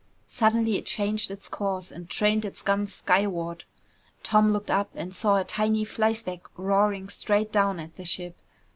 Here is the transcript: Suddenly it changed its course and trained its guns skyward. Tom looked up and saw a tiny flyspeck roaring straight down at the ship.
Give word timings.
Suddenly 0.29 0.77
it 0.79 0.87
changed 0.87 1.29
its 1.29 1.47
course 1.47 1.91
and 1.91 2.09
trained 2.09 2.43
its 2.43 2.63
guns 2.63 2.91
skyward. 2.91 3.65
Tom 4.23 4.51
looked 4.51 4.71
up 4.71 4.89
and 4.95 5.13
saw 5.13 5.35
a 5.37 5.43
tiny 5.43 5.85
flyspeck 5.85 6.41
roaring 6.57 7.07
straight 7.07 7.51
down 7.51 7.79
at 7.79 7.95
the 7.97 8.05
ship. 8.05 8.35